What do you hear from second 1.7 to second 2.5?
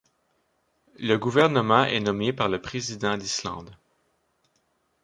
est nommé par